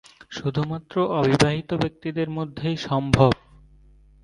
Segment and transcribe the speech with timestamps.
[0.31, 3.31] শুধুমাত্র অবিবাহিত ব্যক্তিদের মধ্যেই সম্ভব।